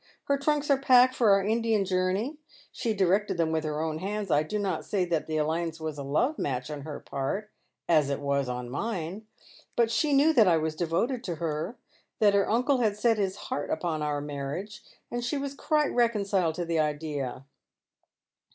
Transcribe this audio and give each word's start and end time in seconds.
Her 0.23 0.35
trunks 0.35 0.71
are 0.71 0.79
packed 0.79 1.13
for 1.13 1.29
our 1.29 1.43
Indian 1.43 1.85
journey. 1.85 2.37
She 2.71 2.91
directed 2.95 3.37
them 3.37 3.51
with 3.51 3.63
her 3.63 3.83
own 3.83 3.99
hands. 3.99 4.31
I 4.31 4.41
do 4.41 4.57
not 4.57 4.83
say 4.83 5.03
l!iat 5.03 5.27
the 5.27 5.37
alliance 5.37 5.79
was 5.79 5.99
a 5.99 6.03
love 6.03 6.39
match 6.39 6.71
on 6.71 6.81
her 6.81 6.99
part, 6.99 7.51
as 7.87 8.09
it 8.09 8.19
was 8.19 8.49
on 8.49 8.67
mine. 8.71 9.27
But 9.75 9.91
she 9.91 10.13
knew 10.13 10.33
that 10.33 10.47
I 10.47 10.57
was 10.57 10.73
devoted 10.75 11.23
to 11.25 11.35
her, 11.35 11.77
that 12.17 12.33
her 12.33 12.49
uncle 12.49 12.79
had 12.79 12.97
set 12.97 13.19
his 13.19 13.35
heart 13.35 13.69
upon 13.69 14.01
our 14.01 14.21
mamage, 14.23 14.81
and 15.11 15.23
she 15.23 15.37
was 15.37 15.53
quite 15.53 15.93
reconciled 15.93 16.55
to 16.55 16.65
the 16.65 16.79
idea." 16.79 17.45